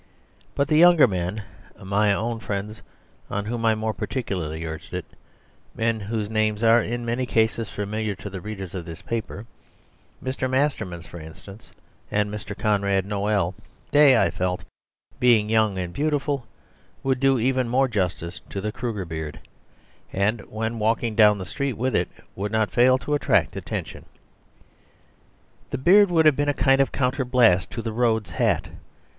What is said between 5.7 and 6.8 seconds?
men whose names